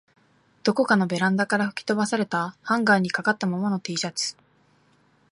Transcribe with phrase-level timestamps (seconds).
[0.63, 4.35] どこかのベランダから吹き飛ばされたハンガーに掛かったままの Ｔ シャツ